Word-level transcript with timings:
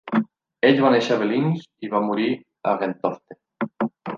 Ell 0.69 0.79
va 0.85 0.89
néixer 0.95 1.13
a 1.15 1.17
Bellinge 1.25 1.87
i 1.89 1.91
va 1.93 2.01
morir 2.09 2.27
a 2.73 2.77
Gentofte. 2.85 3.41